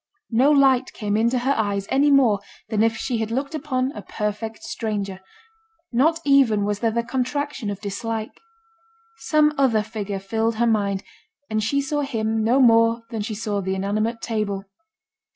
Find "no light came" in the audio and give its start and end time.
0.31-1.15